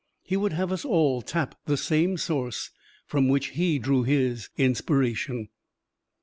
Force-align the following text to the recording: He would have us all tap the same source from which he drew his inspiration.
He 0.23 0.35
would 0.35 0.53
have 0.53 0.71
us 0.71 0.83
all 0.83 1.21
tap 1.21 1.53
the 1.67 1.77
same 1.77 2.17
source 2.17 2.71
from 3.05 3.27
which 3.27 3.49
he 3.49 3.77
drew 3.77 4.01
his 4.01 4.49
inspiration. 4.57 5.49